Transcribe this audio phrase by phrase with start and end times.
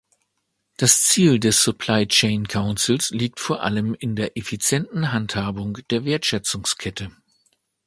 [0.77, 7.11] Das Ziel des Supply-Chain Councils liegt vor allem in der effizienten Handhabung der Wertschöpfungskette.